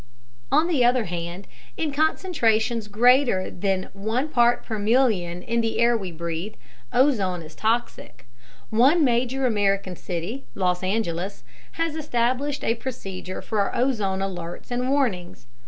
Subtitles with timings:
[0.51, 1.47] On the other hand,
[1.77, 6.55] in concentrations greater than I part per million in the air we breathe,
[6.91, 8.25] ozone is toxic;
[8.71, 11.43] one major American city, Los Angeles,
[11.73, 15.45] has established a procedure for ozone alerts and warnings.